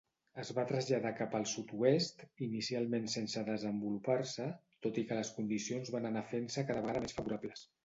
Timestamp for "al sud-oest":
1.39-2.23